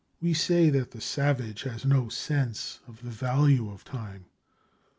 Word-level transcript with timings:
We 0.19 0.33
say 0.33 0.71
that 0.71 0.89
the 0.89 0.99
savage 0.99 1.61
has 1.61 1.85
no 1.85 2.09
sense 2.09 2.79
of 2.87 3.03
the 3.03 3.11
value 3.11 3.69
of 3.69 3.83
time. 3.83 4.25